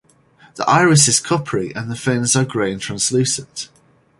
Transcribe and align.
The 0.55 0.67
iris 0.67 1.07
is 1.07 1.19
coppery 1.19 1.71
and 1.75 1.91
the 1.91 1.95
fins 1.95 2.35
are 2.35 2.43
grey 2.43 2.71
and 2.71 2.81
translucent. 2.81 3.69